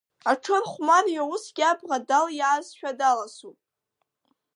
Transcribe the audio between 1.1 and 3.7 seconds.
усгьы абӷа далиаазшәа даласоуп.